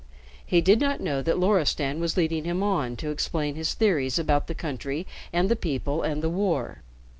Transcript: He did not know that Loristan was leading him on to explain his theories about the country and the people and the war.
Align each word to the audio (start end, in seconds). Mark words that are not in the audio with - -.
He 0.43 0.61
did 0.61 0.79
not 0.79 0.99
know 0.99 1.21
that 1.21 1.37
Loristan 1.37 1.99
was 1.99 2.17
leading 2.17 2.43
him 2.43 2.63
on 2.63 2.95
to 2.95 3.11
explain 3.11 3.53
his 3.53 3.75
theories 3.75 4.17
about 4.17 4.47
the 4.47 4.55
country 4.55 5.05
and 5.31 5.47
the 5.47 5.55
people 5.55 6.01
and 6.01 6.23
the 6.23 6.27
war. 6.29 6.81